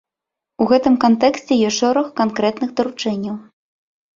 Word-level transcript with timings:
У 0.63 0.65
гэтым 0.71 0.95
кантэксце 1.03 1.53
ёсць 1.67 1.77
шэраг 1.81 2.09
канкрэтных 2.23 2.69
даручэнняў. 2.81 3.35